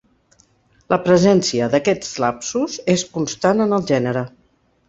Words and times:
La 0.93 0.97
presència 1.07 1.69
d'aquests 1.75 2.17
lapsus 2.25 2.79
és 2.97 3.07
constant 3.19 3.65
en 3.67 3.79
el 3.81 3.89
gènere. 3.93 4.29